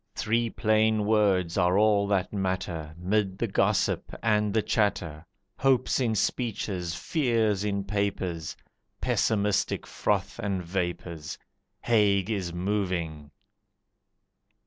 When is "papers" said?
7.83-8.57